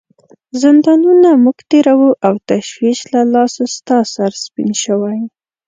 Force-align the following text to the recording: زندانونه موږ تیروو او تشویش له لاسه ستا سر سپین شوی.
زندانونه 0.61 1.29
موږ 1.43 1.57
تیروو 1.71 2.09
او 2.27 2.33
تشویش 2.49 2.99
له 3.13 3.21
لاسه 3.33 3.63
ستا 3.75 3.97
سر 4.13 4.31
سپین 4.43 4.71
شوی. 4.83 5.19